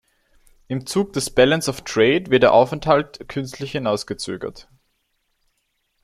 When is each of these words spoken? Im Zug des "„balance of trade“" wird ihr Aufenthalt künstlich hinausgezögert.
Im 0.67 0.87
Zug 0.87 1.13
des 1.13 1.29
"„balance 1.29 1.69
of 1.69 1.81
trade“" 1.83 2.31
wird 2.31 2.43
ihr 2.43 2.53
Aufenthalt 2.53 3.29
künstlich 3.29 3.73
hinausgezögert. 3.73 4.67